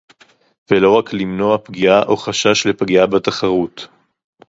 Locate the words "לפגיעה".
2.67-3.07